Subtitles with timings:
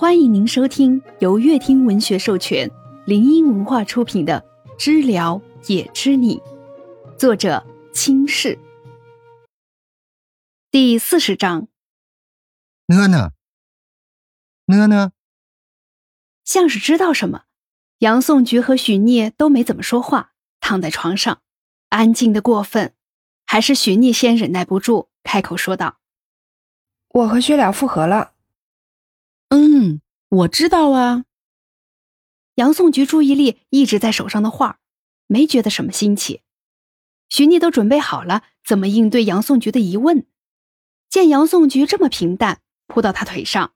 [0.00, 2.70] 欢迎您收听由乐听文学授权、
[3.04, 4.46] 林音文化出品的
[4.78, 6.36] 《知了也知你》，
[7.16, 8.56] 作者清世。
[10.70, 11.66] 第四十章。
[12.86, 13.32] 呢呢，
[14.66, 15.10] 呢呢，
[16.44, 17.46] 像是知道什么，
[17.98, 20.30] 杨颂菊和许聂都没怎么说话，
[20.60, 21.42] 躺在床上，
[21.88, 22.94] 安静的过分。
[23.44, 25.98] 还是许聂先忍耐不住，开口说道
[27.10, 28.34] ：“我和薛了复合了。”
[29.48, 31.24] 嗯，我知道啊。
[32.56, 34.80] 杨颂菊注意力一直在手上的画，
[35.26, 36.42] 没觉得什么新奇。
[37.28, 40.26] 徐妮都准备好了怎么应对杨颂菊的疑问，
[41.08, 43.74] 见杨颂菊这么平淡，扑到他腿上。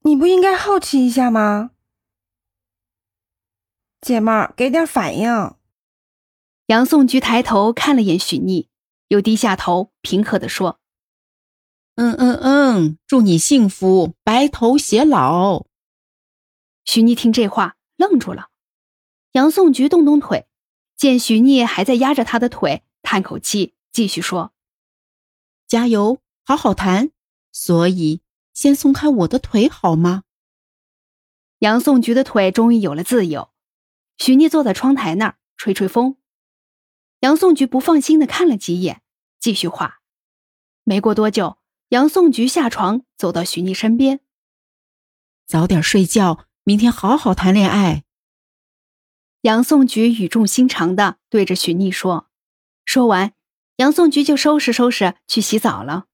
[0.00, 1.70] 你不应该好奇一下吗？
[4.00, 5.54] 姐妹儿，给点反应。
[6.66, 8.68] 杨颂菊抬头看了眼许逆，
[9.08, 10.78] 又低下头，平和的说。
[11.96, 15.66] 嗯嗯嗯，祝你幸福，白头偕老。
[16.84, 18.50] 许逆听这话愣住了，
[19.32, 20.48] 杨颂菊动动腿，
[20.96, 24.52] 见许逆还在压着他的腿，叹口气，继续说
[25.68, 27.12] ：“加油，好好谈。
[27.52, 30.24] 所以先松开我的腿好吗？”
[31.60, 33.52] 杨颂菊的腿终于有了自由。
[34.18, 36.16] 许逆坐在窗台那儿吹吹风，
[37.20, 39.02] 杨颂菊不放心的看了几眼，
[39.38, 40.00] 继续画。
[40.82, 41.58] 没过多久。
[41.94, 44.18] 杨颂菊下床，走到许逆身边。
[45.46, 48.02] 早点睡觉，明天好好谈恋爱。
[49.42, 52.28] 杨颂菊语重心长的对着许逆说。
[52.84, 53.32] 说完，
[53.76, 56.06] 杨颂菊就收拾收拾去洗澡了。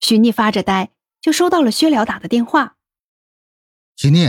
[0.00, 2.78] 许逆发着呆，就收到了薛了打的电话。
[3.96, 4.24] 许逆，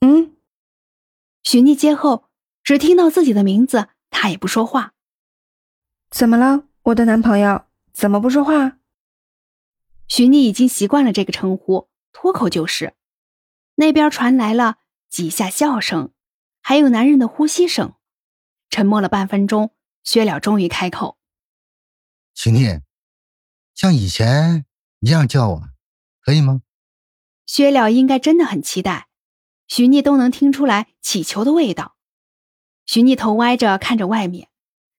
[0.00, 0.36] 嗯。
[1.44, 2.28] 许逆接后，
[2.64, 4.94] 只听到自己的名字，他也不说话。
[6.10, 7.66] 怎么了，我的男朋友？
[7.92, 8.78] 怎么不说话？
[10.08, 12.94] 许逆已经习惯了这个称呼，脱口就是。
[13.74, 16.12] 那边传来了几下笑声，
[16.62, 17.94] 还有男人的呼吸声。
[18.70, 21.18] 沉默了半分钟，薛了终于开口
[22.34, 22.80] ：“许逆，
[23.74, 24.66] 像以前
[25.00, 25.62] 一样叫我，
[26.20, 26.62] 可以吗？”
[27.46, 29.08] 薛了应该真的很期待，
[29.68, 31.96] 许逆都能听出来乞求的味道。
[32.86, 34.48] 许逆头歪着看着外面，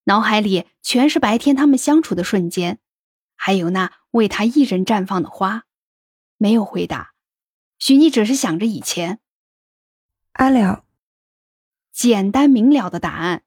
[0.06, 2.80] 脑海里全是白天他们相处的瞬间，
[3.36, 3.97] 还有那。
[4.18, 5.64] 为他一人绽放的花，
[6.38, 7.14] 没有回答。
[7.80, 9.20] 许妮只是想着以前。
[10.34, 10.84] 阿了，
[11.94, 13.44] 简单明了的答案。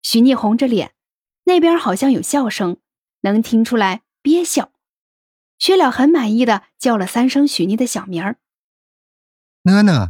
[0.00, 0.94] 许妮红着脸，
[1.44, 2.78] 那边好像有笑声，
[3.20, 4.72] 能听出来憋笑。
[5.58, 8.38] 薛了很满意的叫了三声许妮的小名儿。
[9.62, 10.08] 呢呢。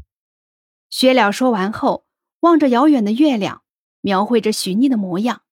[0.88, 2.06] 薛了说完后，
[2.40, 3.62] 望着遥远的月亮，
[4.00, 5.42] 描绘着许妮的模样。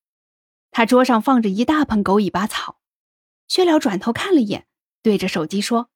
[0.70, 2.79] 他桌上放着一大盆狗尾巴草。
[3.50, 4.68] 薛了转头看了一眼，
[5.02, 5.90] 对着手机说：“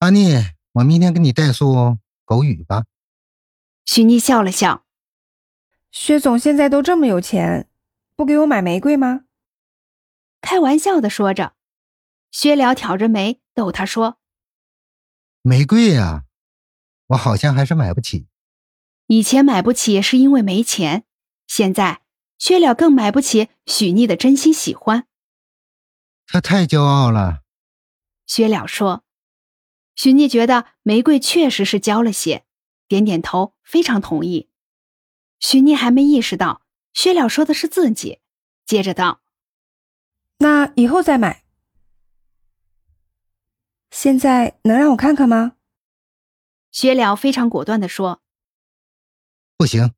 [0.00, 0.34] 阿妮，
[0.72, 1.96] 我明天给你带束
[2.26, 2.84] 狗语吧。”
[3.86, 4.84] 许妮笑了笑
[5.90, 7.70] ：“薛总现在都这么有钱，
[8.14, 9.24] 不给我买玫瑰吗？”
[10.42, 11.54] 开玩笑的说着，
[12.30, 14.18] 薛了挑着眉逗他说
[15.40, 16.24] ：“玫瑰呀，
[17.06, 18.26] 我好像还是买不起。
[19.06, 21.04] 以前买不起是因为没钱，
[21.46, 22.02] 现在
[22.36, 25.06] 薛了更买不起许妮的真心喜欢。”
[26.32, 27.42] 他太骄傲了，
[28.26, 29.04] 薛了说。
[29.94, 32.46] 许逆觉得玫瑰确实是娇了些，
[32.88, 34.48] 点点头，非常同意。
[35.40, 36.62] 许逆还没意识到
[36.94, 38.20] 薛了说的是自己，
[38.64, 39.20] 接着道
[40.40, 41.44] ：“那以后再买，
[43.90, 45.56] 现在能让我看看吗？”
[46.72, 48.22] 薛了非常果断的说
[49.58, 49.92] ：“不行。”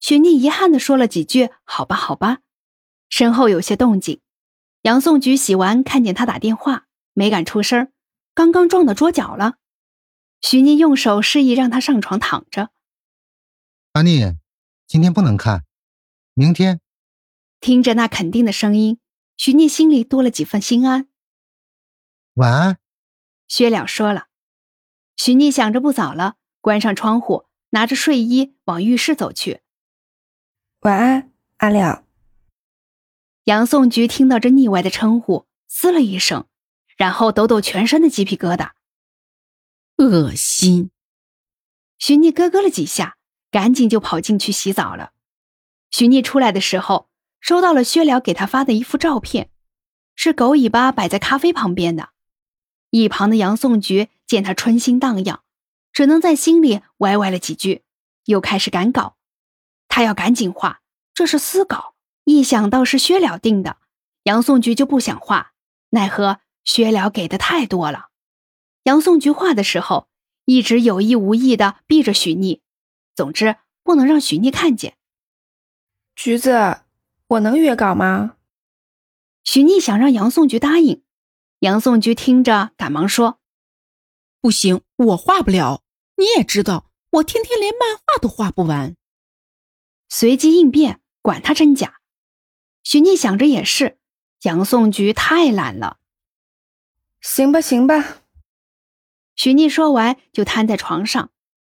[0.00, 2.38] 许逆遗憾的说了几句：“好吧，好吧。”
[3.10, 4.22] 身后有些动静。
[4.88, 7.92] 杨颂菊洗完，看见他打电话，没敢出声，
[8.32, 9.58] 刚刚撞到桌角了。
[10.40, 12.70] 许妮用手示意让他上床躺着。
[13.92, 14.38] 阿妮，
[14.86, 15.66] 今天不能看，
[16.32, 16.80] 明天。
[17.60, 18.98] 听着那肯定的声音，
[19.36, 21.06] 许妮心里多了几分心安。
[22.36, 22.78] 晚安，
[23.46, 24.28] 薛了说了。
[25.16, 29.60] 许妮想着不早了，关上窗户，拿着睡衣往浴室走去。
[30.80, 32.07] 晚安，阿了。
[33.48, 36.44] 杨颂菊听到这腻歪的称呼，嘶了一声，
[36.98, 38.72] 然后抖抖全身的鸡皮疙瘩。
[39.96, 40.90] 恶心！
[41.98, 43.16] 许逆咯咯了几下，
[43.50, 45.12] 赶紧就跑进去洗澡了。
[45.90, 47.08] 许逆出来的时候，
[47.40, 49.48] 收到了薛了给他发的一幅照片，
[50.14, 52.10] 是狗尾巴摆在咖啡旁边的。
[52.90, 55.40] 一旁的杨颂菊见他春心荡漾，
[55.94, 57.82] 只能在心里歪歪了几句，
[58.26, 59.16] 又开始赶稿。
[59.88, 60.82] 他要赶紧画，
[61.14, 61.94] 这是私稿。
[62.28, 63.78] 一想到是薛了定的，
[64.24, 65.54] 杨颂菊就不想画，
[65.88, 68.10] 奈何薛了给的太多了。
[68.82, 70.10] 杨颂菊画的时候，
[70.44, 72.60] 一直有意无意的避着许逆，
[73.14, 74.98] 总之不能让许逆看见。
[76.14, 76.82] 橘子，
[77.28, 78.36] 我能约稿吗？
[79.42, 81.02] 许逆想让杨颂菊答应，
[81.60, 83.40] 杨颂菊听着赶忙说
[84.42, 85.82] ：“不行，我画不了。
[86.16, 88.94] 你也知道，我天天连漫画都画不完。”
[90.10, 91.97] 随机应变，管他真假。
[92.88, 93.98] 许逆想着也是，
[94.44, 95.98] 杨宋菊太懒了。
[97.20, 98.22] 行吧，行吧。
[99.36, 101.30] 许逆说完就瘫在床上，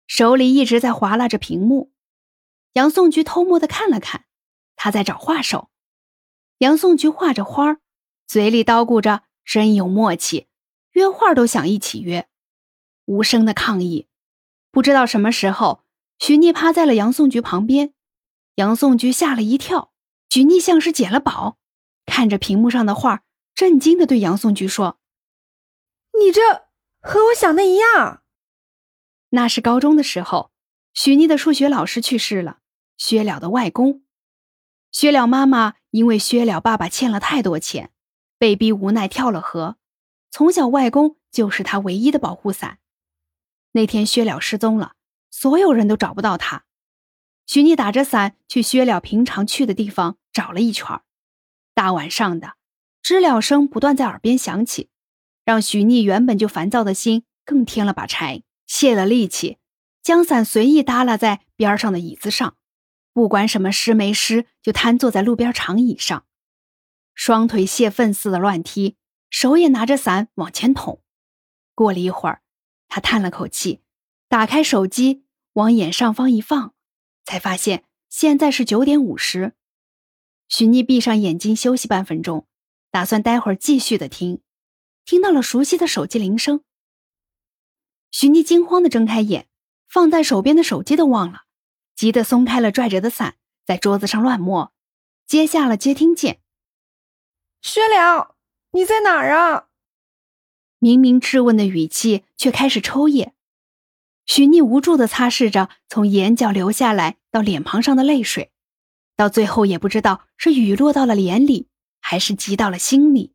[0.09, 1.93] 手里一直在划拉着屏幕。
[2.73, 4.25] 杨宋菊偷摸的看了看，
[4.75, 5.71] 他在找画手。
[6.59, 7.77] 杨宋菊画着花
[8.27, 10.49] 嘴里叨咕着真有默契，
[10.95, 12.29] 约画都想一起约，
[13.05, 14.09] 无声的抗议。
[14.73, 15.85] 不知道什么时候，
[16.19, 17.95] 许逆趴在了杨宋菊旁边。
[18.57, 19.93] 杨宋菊吓了一跳，
[20.35, 21.59] 许逆像是捡了宝，
[22.07, 23.23] 看着屏幕上的画，
[23.55, 24.99] 震惊的对杨颂菊说
[26.19, 26.41] ：“你这
[27.01, 28.25] 和我想的一样。”
[29.31, 30.51] 那是高中的时候，
[30.93, 32.59] 许妮的数学老师去世了，
[32.97, 34.03] 薛了的外公。
[34.91, 37.93] 薛了妈妈因为薛了爸爸欠了太多钱，
[38.37, 39.77] 被逼无奈跳了河。
[40.33, 42.81] 从小，外公就是他唯一的保护伞。
[43.71, 44.97] 那天薛了失踪了，
[45.31, 46.65] 所有人都找不到他。
[47.47, 51.01] 许妮打着伞去薛了平常去的地方找了一圈
[51.73, 52.57] 大晚上的，
[53.01, 54.91] 知了声不断在耳边响起，
[55.45, 59.59] 让许逆原本就烦躁的心更添了把柴，泄了力气，
[60.03, 62.57] 将伞随意耷拉在边上的椅子上，
[63.13, 66.27] 不管什么湿没湿，就瘫坐在路边长椅上，
[67.15, 68.97] 双腿泄愤似的乱踢，
[69.31, 71.01] 手也拿着伞往前捅。
[71.75, 72.43] 过了一会儿，
[72.89, 73.83] 他叹了口气，
[74.29, 76.75] 打开手机往眼上方一放。
[77.25, 79.55] 才发现现在是九点五十，
[80.57, 82.47] 许逆闭上眼睛休息半分钟，
[82.93, 84.41] 打算待会儿继续的听。
[85.05, 86.63] 听到了熟悉的手机铃声，
[88.13, 89.49] 许逆惊慌的睁开眼，
[89.89, 91.41] 放在手边的手机都忘了，
[91.97, 93.35] 急得松开了拽着的伞，
[93.67, 94.73] 在桌子上乱摸，
[95.27, 96.41] 接下了接听键。
[97.61, 98.37] 薛良，
[98.71, 99.67] 你在哪儿啊？
[100.79, 103.33] 明明质问的语气，却开始抽噎。
[104.25, 108.53] 许逆无助的擦拭着从眼角流下来到脸庞上的泪水，
[109.17, 111.69] 到最后也不知道是雨落到了脸里，
[112.01, 113.33] 还是急到了心里。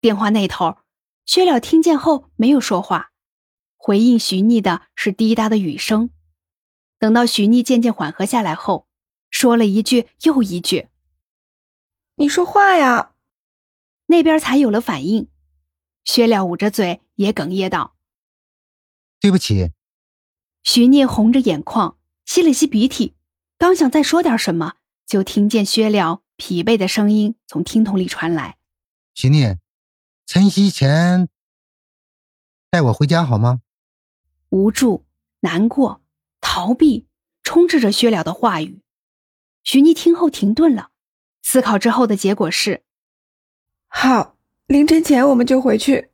[0.00, 0.78] 电话那头，
[1.24, 3.12] 薛了听见后没有说话，
[3.76, 6.10] 回应徐逆的是滴答的雨声。
[6.98, 8.86] 等到徐逆渐渐缓和下来后，
[9.30, 10.88] 说了一句又一句
[12.16, 13.12] ：“你说话呀。”
[14.08, 15.28] 那边才有了反应。
[16.04, 17.96] 薛了捂着嘴也哽咽道
[19.20, 19.72] ：“对不起。”
[20.62, 23.16] 徐聂红着眼眶，吸了吸鼻涕，
[23.58, 24.76] 刚想再说点什么，
[25.06, 28.56] 就听见薛了疲惫的声音从听筒里传来
[29.14, 29.58] ：“徐聂，
[30.26, 31.28] 晨曦前
[32.70, 33.60] 带我回家好吗？”
[34.50, 35.06] 无助、
[35.40, 36.02] 难过、
[36.40, 37.06] 逃避
[37.42, 38.82] 充斥着薛了的话语。
[39.64, 40.90] 徐妮听后停顿了，
[41.42, 42.84] 思考之后的结果是
[43.88, 44.36] ：“好，
[44.66, 46.10] 凌晨前我们就回去。”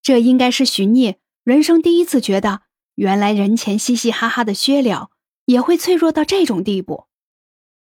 [0.00, 2.62] 这应该是徐聂人生第一次觉得。
[2.94, 5.10] 原来人前嘻嘻哈哈的薛了
[5.44, 7.07] 也会脆弱到这种地步。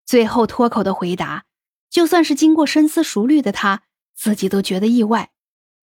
[0.06, 1.44] 最后脱口的回答，
[1.90, 3.82] 就算是经过深思熟虑的他
[4.14, 5.32] 自己都觉得意外，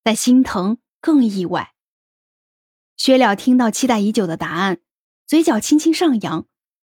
[0.02, 1.74] 但心疼更意外。
[2.96, 4.80] 薛了听到期待已久的答案，
[5.28, 6.48] 嘴角轻轻上扬，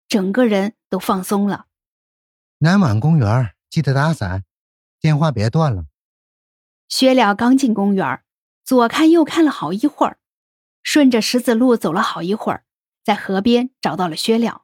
[0.09, 1.67] 整个人都放松了。
[2.59, 4.45] 南满公园记得打伞，
[5.01, 5.87] 电话别断了。
[6.89, 8.23] 薛了刚进公园，
[8.65, 10.19] 左看右看了好一会儿。
[10.83, 12.65] 顺着石子路走了好一会儿，
[13.03, 14.63] 在河边找到了薛了。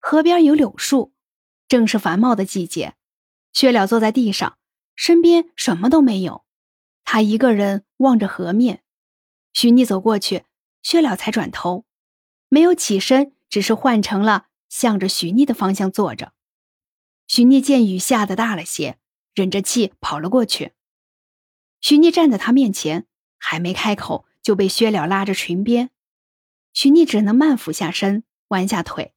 [0.00, 1.13] 河边有柳树，
[1.68, 2.94] 正是繁茂的季节。
[3.52, 4.58] 薛了坐在地上，
[4.96, 6.44] 身边什么都没有，
[7.04, 8.82] 他一个人望着河面。
[9.52, 10.44] 许逆走过去，
[10.82, 11.84] 薛了才转头，
[12.48, 16.32] 没有起身，只是换成了向着许逆的方向坐着。
[17.26, 18.98] 许逆见雨下的大了些，
[19.34, 20.72] 忍着气跑了过去。
[21.80, 23.06] 许逆站在他面前，
[23.38, 24.26] 还没开口。
[24.44, 25.88] 就被薛了拉着裙边，
[26.74, 29.14] 许逆只能慢俯下身，弯下腿，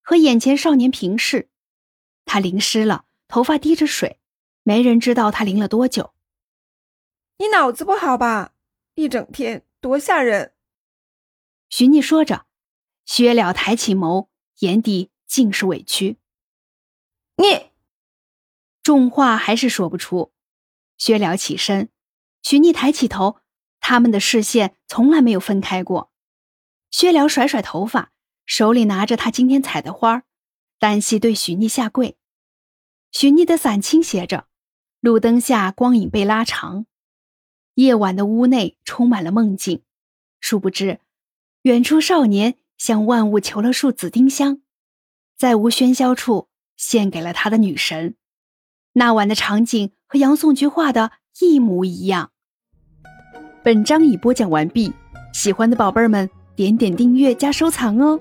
[0.00, 1.50] 和眼前少年平视。
[2.24, 4.18] 他淋湿了，头发滴着水，
[4.62, 6.12] 没人知道他淋了多久。
[7.38, 8.54] 你脑子不好吧？
[8.94, 10.52] 一整天多吓人。
[11.68, 12.46] 徐逆说着，
[13.04, 14.28] 薛了抬起眸，
[14.60, 16.18] 眼底尽是委屈。
[17.36, 17.70] 你，
[18.82, 20.32] 重话还是说不出。
[20.96, 21.88] 薛了起身，
[22.42, 23.40] 徐逆抬起头。
[23.80, 26.10] 他们的视线从来没有分开过。
[26.90, 28.12] 薛了甩甩头发，
[28.46, 30.22] 手里拿着他今天采的花，
[30.84, 32.18] 单膝对许逆下跪。
[33.10, 34.48] 许逆的伞倾斜着，
[35.00, 36.84] 路灯下光影被拉长，
[37.76, 39.80] 夜晚的屋内充满了梦境。
[40.40, 41.00] 殊不知，
[41.62, 44.60] 远处少年向万物求了束紫丁香，
[45.38, 48.16] 在无喧嚣处献给了他的女神。
[48.92, 52.30] 那晚的场景和杨宋菊画的一模一样。
[53.62, 54.92] 本章已播讲完毕，
[55.32, 58.20] 喜欢的宝贝儿们点点订阅加收藏哦。